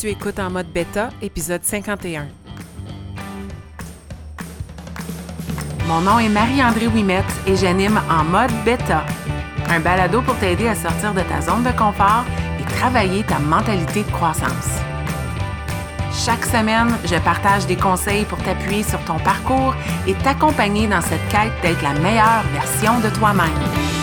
[0.00, 2.28] Tu écoutes en mode bêta, épisode 51.
[5.88, 9.04] Mon nom est Marie-André Wimette et j'anime en mode bêta,
[9.68, 12.24] un balado pour t'aider à sortir de ta zone de confort
[12.60, 14.78] et travailler ta mentalité de croissance.
[16.12, 19.74] Chaque semaine, je partage des conseils pour t'appuyer sur ton parcours
[20.06, 23.97] et t'accompagner dans cette quête d'être la meilleure version de toi-même.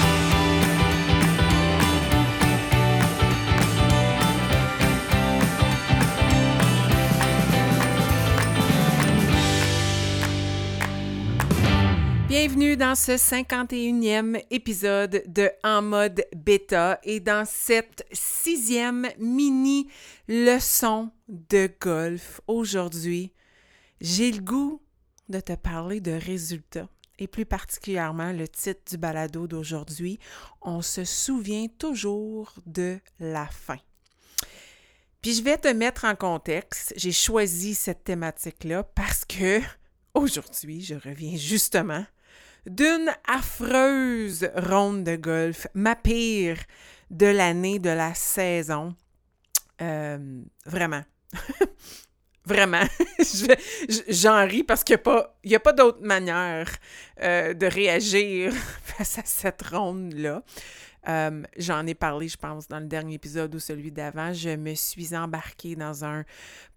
[12.56, 19.90] Bienvenue dans ce 51e épisode de En mode bêta et dans cette sixième mini
[20.30, 22.40] leçon de golf.
[22.48, 23.34] Aujourd'hui,
[24.00, 24.82] j'ai le goût
[25.28, 26.88] de te parler de résultats
[27.20, 30.18] et plus particulièrement le titre du balado d'aujourd'hui.
[30.62, 33.80] On se souvient toujours de la fin.
[35.22, 36.94] Puis je vais te mettre en contexte.
[36.96, 39.60] J'ai choisi cette thématique-là parce que
[40.14, 42.06] aujourd'hui, je reviens justement
[42.66, 46.58] d'une affreuse ronde de golf, ma pire
[47.10, 48.96] de l'année, de la saison.
[49.82, 51.04] Euh, vraiment.
[52.46, 52.84] vraiment.
[54.08, 55.00] J'en ris parce qu'il
[55.46, 56.70] n'y a pas, d'autre manière
[57.22, 60.44] euh, de réagir face à cette ronde-là.
[61.08, 64.34] Euh, j'en ai parlé, je pense, dans le dernier épisode ou celui d'avant.
[64.34, 66.24] Je me suis embarquée dans un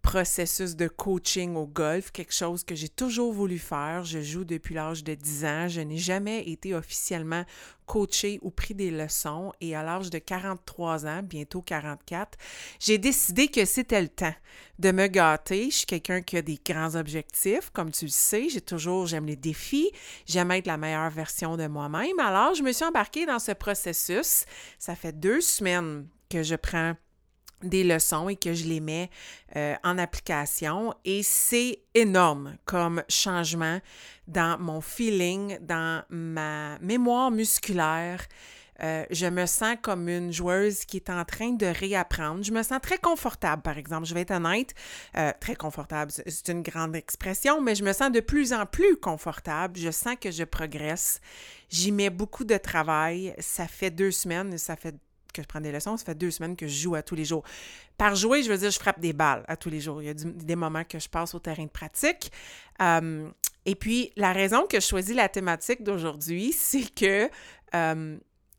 [0.03, 4.05] processus de coaching au golf, quelque chose que j'ai toujours voulu faire.
[4.05, 5.69] Je joue depuis l'âge de 10 ans.
[5.69, 7.45] Je n'ai jamais été officiellement
[7.89, 9.53] coachée ou pris des leçons.
[9.61, 12.39] Et à l'âge de 43 ans, bientôt 44,
[12.79, 14.35] j'ai décidé que c'était le temps
[14.79, 15.71] de me gâter.
[15.71, 18.49] Je suis quelqu'un qui a des grands objectifs, comme tu le sais.
[18.49, 19.91] J'ai toujours, j'aime les défis.
[20.27, 22.19] J'aime être la meilleure version de moi-même.
[22.21, 24.45] Alors, je me suis embarquée dans ce processus.
[24.79, 26.95] Ça fait deux semaines que je prends
[27.63, 29.11] des leçons et que je les mets
[29.57, 30.95] euh, en application.
[31.05, 33.81] Et c'est énorme comme changement
[34.27, 38.27] dans mon feeling, dans ma mémoire musculaire.
[38.81, 42.45] Euh, je me sens comme une joueuse qui est en train de réapprendre.
[42.45, 44.07] Je me sens très confortable, par exemple.
[44.07, 44.75] Je vais être honnête,
[45.17, 48.97] euh, très confortable, c'est une grande expression, mais je me sens de plus en plus
[48.97, 49.79] confortable.
[49.79, 51.21] Je sens que je progresse.
[51.71, 53.35] J'y mets beaucoup de travail.
[53.41, 54.95] Ça fait deux semaines, ça fait
[55.39, 57.25] que je prends des leçons, ça fait deux semaines que je joue à tous les
[57.25, 57.43] jours.
[57.97, 60.03] Par jouer, je veux dire, je frappe des balles à tous les jours.
[60.03, 62.31] Il y a des moments que je passe au terrain de pratique.
[62.81, 63.29] Euh,
[63.65, 67.29] et puis, la raison que je choisis la thématique d'aujourd'hui, c'est que,
[67.75, 68.17] euh,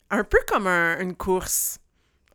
[0.10, 1.80] un peu comme une course,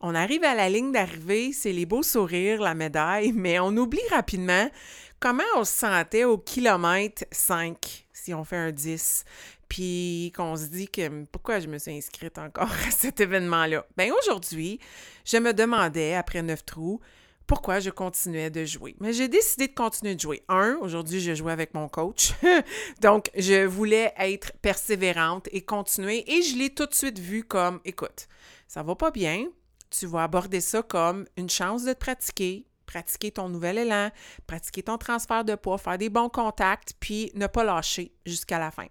[0.01, 4.07] on arrive à la ligne d'arrivée, c'est les beaux sourires, la médaille, mais on oublie
[4.11, 4.71] rapidement
[5.19, 9.25] comment on se sentait au kilomètre 5 si on fait un 10
[9.69, 13.85] puis qu'on se dit que pourquoi je me suis inscrite encore à cet événement-là?
[13.97, 14.79] Bien, aujourd'hui,
[15.25, 17.01] je me demandais, après neuf trous,
[17.47, 18.97] pourquoi je continuais de jouer.
[19.01, 20.43] Mais j'ai décidé de continuer de jouer.
[20.49, 22.33] Un, aujourd'hui, je jouais avec mon coach.
[23.03, 26.25] Donc, je voulais être persévérante et continuer.
[26.33, 28.29] Et je l'ai tout de suite vu comme, écoute,
[28.67, 29.49] ça va pas bien.
[29.91, 34.11] Tu vas aborder ça comme une chance de te pratiquer, pratiquer ton nouvel élan,
[34.47, 38.71] pratiquer ton transfert de poids, faire des bons contacts, puis ne pas lâcher jusqu'à la
[38.71, 38.87] fin.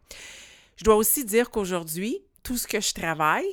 [0.75, 3.47] Je dois aussi dire qu'aujourd'hui, tout ce que je travaille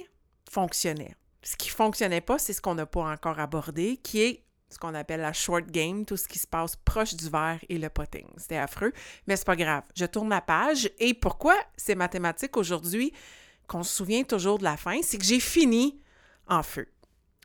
[0.50, 1.14] fonctionnait.
[1.44, 4.78] Ce qui ne fonctionnait pas, c'est ce qu'on n'a pas encore abordé, qui est ce
[4.78, 7.88] qu'on appelle la short game, tout ce qui se passe proche du verre et le
[7.88, 8.26] potting.
[8.36, 8.92] C'était affreux,
[9.28, 9.84] mais c'est pas grave.
[9.94, 13.12] Je tourne la page et pourquoi c'est mathématique aujourd'hui
[13.68, 16.00] qu'on se souvient toujours de la fin, c'est que j'ai fini
[16.48, 16.88] en feu.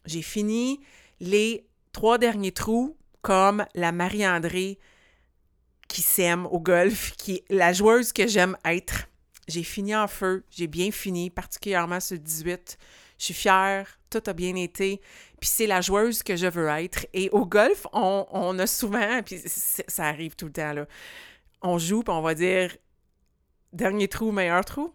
[0.05, 0.81] J'ai fini
[1.19, 4.79] les trois derniers trous comme la Marie-André
[5.87, 9.07] qui s'aime au golf, qui est la joueuse que j'aime être.
[9.47, 12.77] J'ai fini en feu, j'ai bien fini, particulièrement ce 18.
[13.17, 14.99] Je suis fière, tout a bien été.
[15.39, 17.07] Puis c'est la joueuse que je veux être.
[17.13, 20.87] Et au golf, on, a souvent, puis ça arrive tout le temps, là,
[21.61, 22.75] on joue, puis on va dire
[23.71, 24.93] dernier trou, meilleur trou.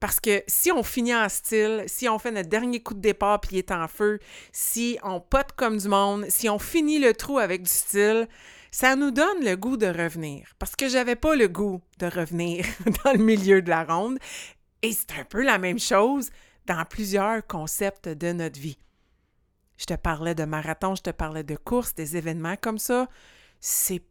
[0.00, 3.40] Parce que si on finit en style, si on fait notre dernier coup de départ
[3.40, 4.18] puis il est en feu,
[4.50, 8.26] si on pote comme du monde, si on finit le trou avec du style,
[8.70, 10.54] ça nous donne le goût de revenir.
[10.58, 12.64] Parce que j'avais pas le goût de revenir
[13.04, 14.18] dans le milieu de la ronde.
[14.82, 16.30] Et c'est un peu la même chose
[16.64, 18.78] dans plusieurs concepts de notre vie.
[19.76, 23.08] Je te parlais de marathon, je te parlais de course, des événements comme ça.
[23.60, 24.02] C'est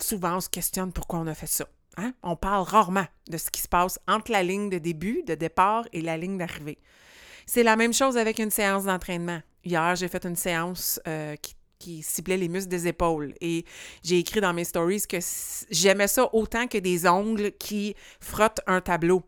[0.00, 1.66] souvent on se questionne pourquoi on a fait ça.
[1.96, 2.14] Hein?
[2.22, 5.86] On parle rarement de ce qui se passe entre la ligne de début, de départ
[5.92, 6.78] et la ligne d'arrivée.
[7.46, 9.40] C'est la même chose avec une séance d'entraînement.
[9.64, 13.34] Hier, j'ai fait une séance euh, qui qui ciblait les muscles des épaules.
[13.40, 13.64] Et
[14.04, 15.18] j'ai écrit dans mes stories que
[15.70, 19.22] j'aimais ça autant que des ongles qui frottent un tableau.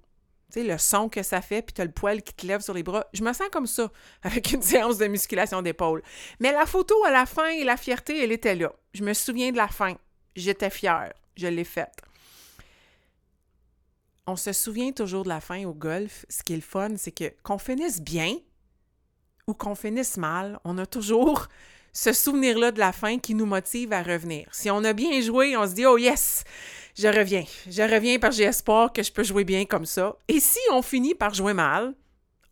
[0.52, 2.60] Tu sais, le son que ça fait, puis tu as le poil qui te lève
[2.60, 3.06] sur les bras.
[3.12, 3.90] Je me sens comme ça
[4.22, 6.02] avec une séance de musculation d'épaule.
[6.38, 8.72] Mais la photo à la fin et la fierté, elle était là.
[8.92, 9.96] Je me souviens de la fin.
[10.36, 11.12] J'étais fière.
[11.36, 11.96] Je l'ai faite.
[14.26, 16.24] On se souvient toujours de la fin au golf.
[16.28, 18.36] Ce qui est le fun, c'est que qu'on finisse bien
[19.46, 21.46] ou qu'on finisse mal, on a toujours
[21.92, 24.48] ce souvenir-là de la fin qui nous motive à revenir.
[24.52, 26.44] Si on a bien joué, on se dit Oh yes,
[26.96, 27.44] je reviens.
[27.68, 30.16] Je reviens parce que j'ai espoir que je peux jouer bien comme ça.
[30.28, 31.94] Et si on finit par jouer mal,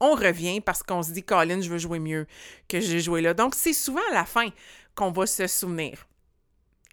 [0.01, 2.27] on revient parce qu'on se dit Colin, je veux jouer mieux
[2.69, 3.35] que j'ai joué là.
[3.35, 4.49] Donc, c'est souvent à la fin
[4.95, 6.07] qu'on va se souvenir.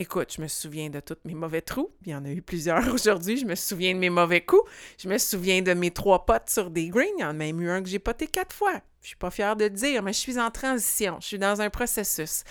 [0.02, 1.92] Écoute, je me souviens de tous mes mauvais trous.
[2.06, 3.36] Il y en a eu plusieurs aujourd'hui.
[3.36, 4.64] Je me souviens de mes mauvais coups.
[4.98, 7.10] Je me souviens de mes trois potes sur des greens.
[7.18, 8.82] Il y en a même eu un que j'ai poté quatre fois.
[9.02, 11.18] Je suis pas fière de dire, mais je suis en transition.
[11.20, 12.46] Je suis dans un processus.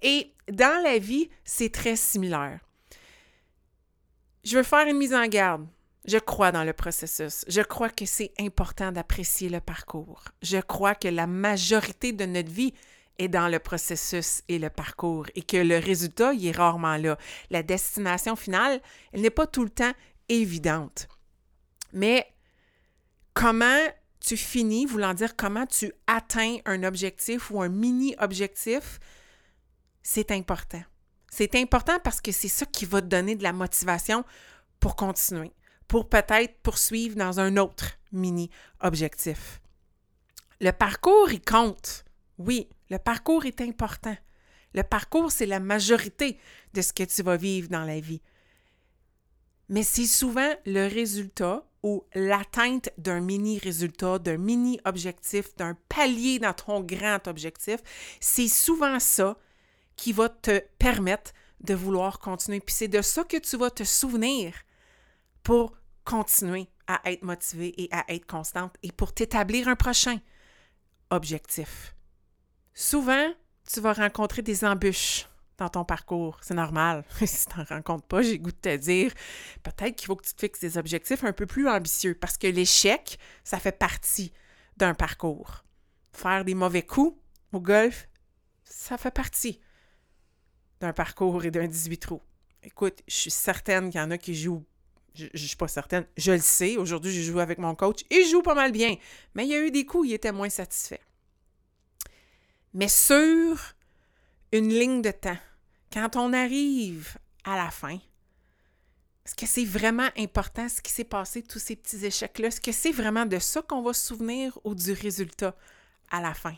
[0.00, 2.60] Et dans la vie, c'est très similaire.
[4.42, 5.66] Je veux faire une mise en garde.
[6.06, 7.44] Je crois dans le processus.
[7.48, 10.24] Je crois que c'est important d'apprécier le parcours.
[10.42, 12.72] Je crois que la majorité de notre vie
[13.18, 17.16] est dans le processus et le parcours et que le résultat, il est rarement là.
[17.50, 18.80] La destination finale,
[19.12, 19.92] elle n'est pas tout le temps
[20.28, 21.08] évidente.
[21.92, 22.26] Mais
[23.34, 23.86] comment
[24.20, 28.98] tu finis, voulant dire comment tu atteins un objectif ou un mini-objectif,
[30.02, 30.82] c'est important.
[31.30, 34.24] C'est important parce que c'est ça qui va te donner de la motivation
[34.80, 35.52] pour continuer,
[35.88, 39.60] pour peut-être poursuivre dans un autre mini-objectif.
[40.60, 42.04] Le parcours, il compte.
[42.38, 44.16] Oui, le parcours est important.
[44.74, 46.38] Le parcours, c'est la majorité
[46.72, 48.20] de ce que tu vas vivre dans la vie.
[49.68, 56.80] Mais c'est souvent le résultat ou l'atteinte d'un mini-résultat, d'un mini-objectif, d'un palier dans ton
[56.80, 57.80] grand objectif.
[58.20, 59.38] C'est souvent ça
[59.96, 62.60] qui va te permettre de vouloir continuer.
[62.60, 64.54] Puis c'est de ça que tu vas te souvenir
[65.42, 70.18] pour continuer à être motivé et à être constante et pour t'établir un prochain
[71.10, 71.93] objectif.
[72.74, 73.32] Souvent,
[73.72, 75.28] tu vas rencontrer des embûches
[75.58, 76.38] dans ton parcours.
[76.42, 77.04] C'est normal.
[77.24, 79.12] si tu n'en rencontres pas, j'ai goût de te dire,
[79.62, 82.48] peut-être qu'il faut que tu te fixes des objectifs un peu plus ambitieux parce que
[82.48, 84.32] l'échec, ça fait partie
[84.76, 85.64] d'un parcours.
[86.12, 87.16] Faire des mauvais coups
[87.52, 88.08] au golf,
[88.64, 89.60] ça fait partie
[90.80, 92.22] d'un parcours et d'un 18 trous.
[92.64, 94.64] Écoute, je suis certaine qu'il y en a qui jouent.
[95.14, 96.76] Je ne suis pas certaine, je le sais.
[96.76, 98.96] Aujourd'hui, j'ai joué avec mon coach et je joue pas mal bien.
[99.34, 101.00] Mais il y a eu des coups, il était moins satisfait.
[102.74, 103.74] Mais sur
[104.52, 105.38] une ligne de temps,
[105.92, 107.98] quand on arrive à la fin,
[109.24, 112.48] est-ce que c'est vraiment important ce qui s'est passé, tous ces petits échecs-là?
[112.48, 115.56] Est-ce que c'est vraiment de ça qu'on va se souvenir ou du résultat
[116.10, 116.56] à la fin?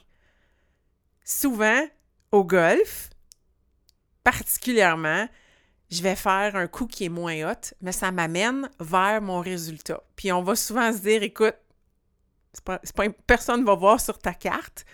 [1.24, 1.86] Souvent,
[2.32, 3.10] au golf,
[4.24, 5.28] particulièrement,
[5.90, 10.02] je vais faire un coup qui est moins hot, mais ça m'amène vers mon résultat.
[10.16, 11.54] Puis on va souvent se dire, écoute,
[12.64, 14.86] pas, pas, personne ne va voir sur ta carte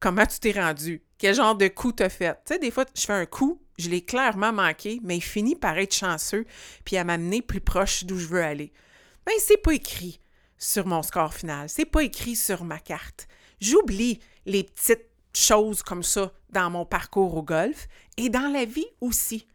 [0.00, 2.34] comment tu t'es rendu, quel genre de coup tu as fait?
[2.46, 5.54] Tu sais, des fois, je fais un coup, je l'ai clairement manqué, mais il finit
[5.54, 6.46] par être chanceux,
[6.84, 8.72] puis à m'amener plus proche d'où je veux aller.
[9.26, 10.20] Ben, c'est pas écrit
[10.58, 13.28] sur mon score final, c'est pas écrit sur ma carte.
[13.60, 17.86] J'oublie les petites choses comme ça dans mon parcours au golf
[18.16, 19.46] et dans la vie aussi.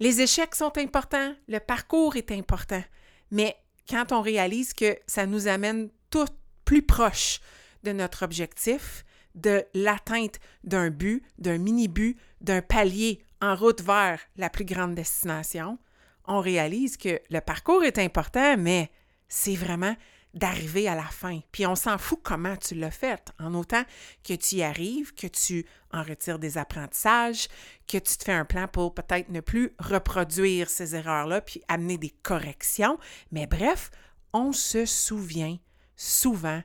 [0.00, 2.82] Les échecs sont importants, le parcours est important,
[3.30, 3.56] mais
[3.88, 6.26] quand on réalise que ça nous amène tout
[6.64, 7.40] plus proche
[7.82, 14.48] de notre objectif, de l'atteinte d'un but, d'un mini-but, d'un palier en route vers la
[14.48, 15.78] plus grande destination,
[16.26, 18.90] on réalise que le parcours est important, mais
[19.28, 19.94] c'est vraiment
[20.32, 21.40] d'arriver à la fin.
[21.52, 23.84] Puis on s'en fout comment tu l'as fait, en autant
[24.24, 27.48] que tu y arrives, que tu en retires des apprentissages,
[27.86, 31.98] que tu te fais un plan pour peut-être ne plus reproduire ces erreurs-là, puis amener
[31.98, 32.98] des corrections.
[33.30, 33.90] Mais bref,
[34.32, 35.58] on se souvient
[35.96, 36.62] souvent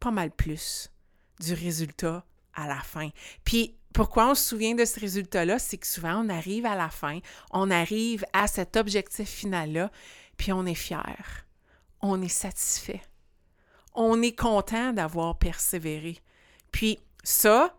[0.00, 0.90] pas mal plus
[1.40, 3.08] du résultat à la fin.
[3.44, 6.90] Puis pourquoi on se souvient de ce résultat-là, c'est que souvent on arrive à la
[6.90, 7.18] fin,
[7.50, 9.90] on arrive à cet objectif final-là,
[10.36, 11.46] puis on est fier
[12.00, 13.02] on est satisfait.
[13.94, 16.18] On est content d'avoir persévéré.
[16.70, 17.76] Puis ça,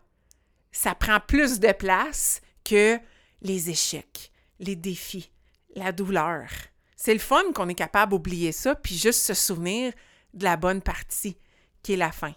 [0.72, 2.98] ça prend plus de place que
[3.42, 5.30] les échecs, les défis,
[5.74, 6.48] la douleur.
[6.96, 9.92] C'est le fun qu'on est capable d'oublier ça, puis juste se souvenir
[10.34, 11.38] de la bonne partie,
[11.82, 12.34] qui est la fin.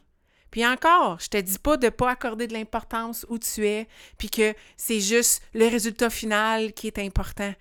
[0.53, 3.87] Puis encore, je te dis pas de ne pas accorder de l'importance où tu es,
[4.19, 7.51] puis que c'est juste le résultat final qui est important.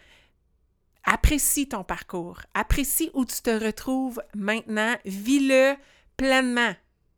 [1.04, 2.40] Apprécie ton parcours.
[2.52, 4.94] Apprécie où tu te retrouves maintenant.
[5.06, 5.75] Vis-le
[6.18, 6.75] pleinement.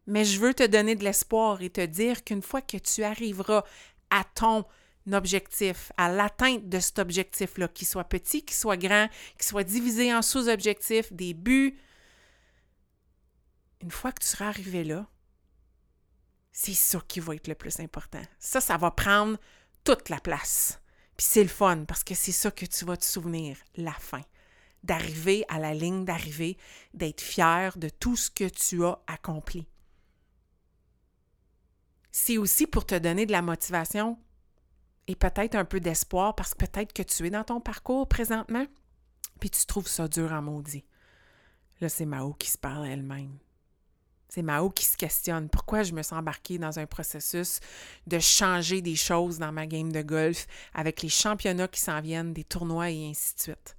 [0.06, 3.64] Mais je veux te donner de l'espoir et te dire qu'une fois que tu arriveras
[4.10, 4.64] à ton
[5.12, 10.14] objectif, à l'atteinte de cet objectif-là, qu'il soit petit, qu'il soit grand, qu'il soit divisé
[10.14, 11.76] en sous-objectifs, des buts,
[13.82, 15.08] une fois que tu seras arrivé là,
[16.56, 18.22] c'est ça qui va être le plus important.
[18.38, 19.38] Ça, ça va prendre
[19.82, 20.80] toute la place.
[21.16, 24.22] Puis c'est le fun parce que c'est ça que tu vas te souvenir, la fin.
[24.84, 26.56] D'arriver à la ligne d'arrivée,
[26.94, 29.66] d'être fier de tout ce que tu as accompli.
[32.12, 34.16] C'est aussi pour te donner de la motivation
[35.08, 38.66] et peut-être un peu d'espoir parce que peut-être que tu es dans ton parcours présentement,
[39.40, 40.84] puis tu trouves ça dur en maudit.
[41.80, 43.40] Là, c'est Mao qui se parle elle-même.
[44.34, 47.60] C'est Mao qui se questionne pourquoi je me sens embarquée dans un processus
[48.08, 52.32] de changer des choses dans ma game de golf avec les championnats qui s'en viennent,
[52.32, 53.76] des tournois et ainsi de suite?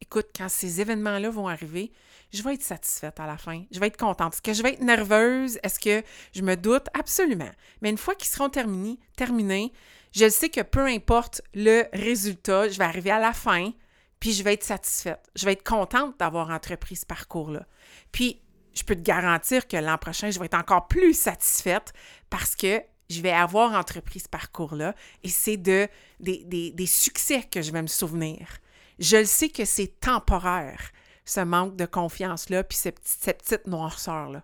[0.00, 1.90] Écoute, quand ces événements-là vont arriver,
[2.32, 3.64] je vais être satisfaite à la fin.
[3.72, 4.34] Je vais être contente.
[4.34, 5.58] Est-ce que je vais être nerveuse?
[5.64, 6.86] Est-ce que je me doute?
[6.94, 7.50] Absolument.
[7.80, 9.72] Mais une fois qu'ils seront terminés, terminés,
[10.12, 13.72] je sais que peu importe le résultat, je vais arriver à la fin,
[14.20, 15.28] puis je vais être satisfaite.
[15.34, 17.66] Je vais être contente d'avoir entrepris ce parcours-là.
[18.12, 18.41] Puis,
[18.74, 21.92] je peux te garantir que l'an prochain, je vais être encore plus satisfaite
[22.30, 25.88] parce que je vais avoir entrepris ce parcours-là et c'est de,
[26.20, 28.58] des, succès que je vais me souvenir.
[28.98, 30.92] Je le sais que c'est temporaire,
[31.24, 34.42] ce manque de confiance-là, puis cette, cette petite noirceur-là.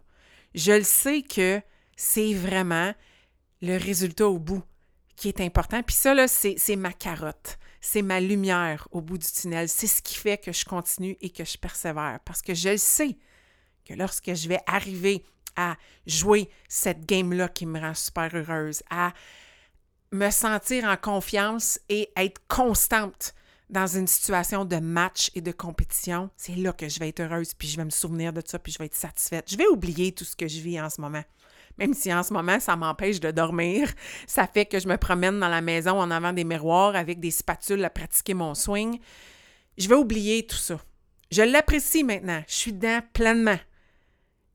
[0.55, 1.61] Je le sais que
[1.97, 2.93] c'est vraiment
[3.63, 4.63] le résultat au bout
[5.17, 5.83] qui est important.
[5.83, 7.59] Puis ça, là, c'est ma carotte.
[7.81, 9.69] C'est ma lumière au bout du tunnel.
[9.69, 12.19] C'est ce qui fait que je continue et que je persévère.
[12.25, 13.17] Parce que je le sais
[13.89, 15.25] que lorsque je vais arriver
[15.57, 15.77] à
[16.07, 19.13] jouer cette game-là qui me rend super heureuse, à
[20.13, 23.35] me sentir en confiance et être constante
[23.69, 27.53] dans une situation de match et de compétition, c'est là que je vais être heureuse,
[27.55, 29.51] puis je vais me souvenir de ça, puis je vais être satisfaite.
[29.51, 31.25] Je vais oublier tout ce que je vis en ce moment
[31.79, 33.89] même si en ce moment, ça m'empêche de dormir.
[34.27, 37.31] Ça fait que je me promène dans la maison en avant des miroirs avec des
[37.31, 38.99] spatules à pratiquer mon swing.
[39.79, 40.81] Je vais oublier tout ça.
[41.31, 42.43] Je l'apprécie maintenant.
[42.49, 43.59] Je suis dedans pleinement.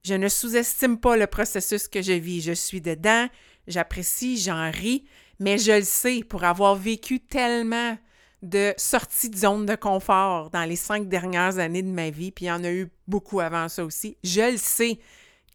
[0.05, 2.41] Je ne sous-estime pas le processus que je vis.
[2.41, 3.29] Je suis dedans,
[3.67, 5.05] j'apprécie, j'en ris,
[5.39, 7.97] mais je le sais pour avoir vécu tellement
[8.41, 12.45] de sorties de zone de confort dans les cinq dernières années de ma vie, puis
[12.45, 14.17] il y en a eu beaucoup avant ça aussi.
[14.25, 14.99] Je le sais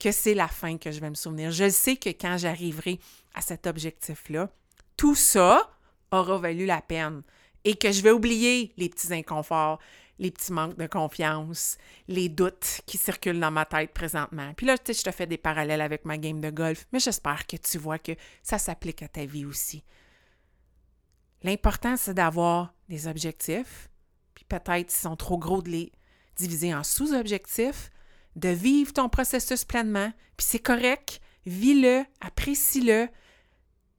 [0.01, 1.51] que c'est la fin que je vais me souvenir.
[1.51, 2.99] Je sais que quand j'arriverai
[3.35, 4.49] à cet objectif-là,
[4.97, 5.71] tout ça
[6.11, 7.21] aura valu la peine
[7.65, 9.79] et que je vais oublier les petits inconforts,
[10.19, 14.53] les petits manques de confiance, les doutes qui circulent dans ma tête présentement.
[14.57, 17.57] Puis là, je te fais des parallèles avec ma game de golf, mais j'espère que
[17.57, 19.85] tu vois que ça s'applique à ta vie aussi.
[21.43, 23.89] L'important, c'est d'avoir des objectifs,
[24.35, 25.93] puis peut-être s'ils sont trop gros de les
[26.37, 27.91] diviser en sous-objectifs,
[28.37, 33.09] de vivre ton processus pleinement, puis c'est correct, vis-le, apprécie-le,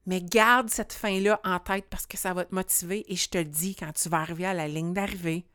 [0.06, 3.38] mais garde cette fin-là en tête parce que ça va te motiver et je te
[3.38, 5.46] le dis, quand tu vas arriver à la ligne d'arrivée,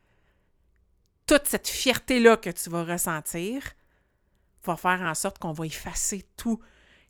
[1.26, 3.62] toute cette fierté-là que tu vas ressentir
[4.64, 6.60] va faire en sorte qu'on va effacer tous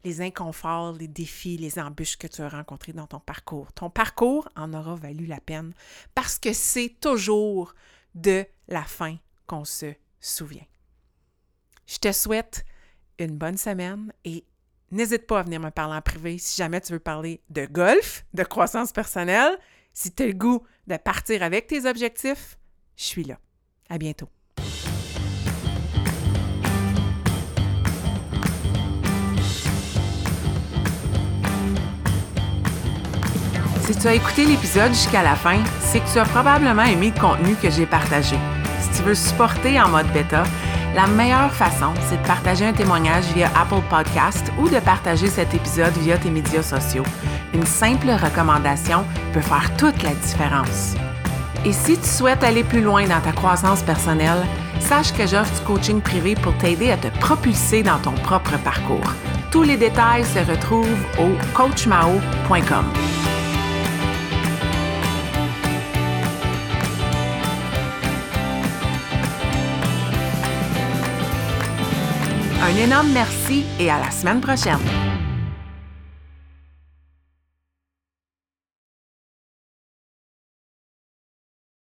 [0.04, 3.73] les inconforts, les défis, les embûches que tu as rencontrés dans ton parcours.
[3.73, 5.73] Ton parcours en aura valu la peine
[6.14, 7.75] parce que c'est toujours
[8.14, 10.66] de la fin qu'on se souvient.
[11.87, 12.64] Je te souhaite
[13.18, 14.44] une bonne semaine et
[14.90, 18.25] n'hésite pas à venir me parler en privé si jamais tu veux parler de golf,
[18.35, 19.58] de croissance personnelle.
[19.92, 22.58] Si tu as le goût de partir avec tes objectifs,
[22.96, 23.38] je suis là.
[23.88, 24.28] À bientôt.
[33.86, 37.20] Si tu as écouté l'épisode jusqu'à la fin, c'est que tu as probablement aimé le
[37.20, 38.36] contenu que j'ai partagé.
[38.80, 40.42] Si tu veux supporter en mode bêta,
[40.96, 45.54] la meilleure façon, c'est de partager un témoignage via Apple Podcast ou de partager cet
[45.54, 47.04] épisode via tes médias sociaux.
[47.54, 50.96] Une simple recommandation peut faire toute la différence.
[51.64, 54.44] Et si tu souhaites aller plus loin dans ta croissance personnelle,
[54.80, 59.12] sache que j'offre du coaching privé pour t'aider à te propulser dans ton propre parcours.
[59.50, 62.84] Tous les détails se retrouvent au coachmao.com.
[72.62, 74.80] Un énorme merci et à la semaine prochaine.